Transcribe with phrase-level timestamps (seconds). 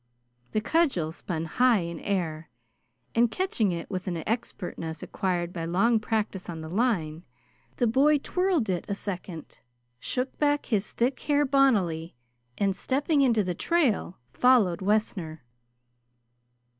[0.53, 2.49] The cudgel spun high in air,
[3.13, 7.23] and catching it with an expertness acquired by long practice on the line,
[7.77, 9.59] the boy twirled it a second,
[9.99, 12.15] shook back his thick hair bonnily,
[12.57, 15.43] and stepping into the trail, followed Wessner.